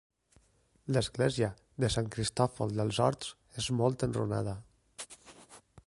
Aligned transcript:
L'església 0.95 1.49
de 1.85 1.89
Sant 1.97 2.09
Cristòfol 2.15 2.73
dels 2.79 3.03
Horts 3.07 3.31
és 3.63 3.71
molt 3.83 4.07
enrunada. 4.09 4.57